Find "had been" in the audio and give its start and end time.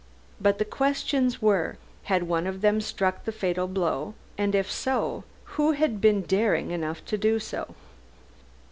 5.73-6.23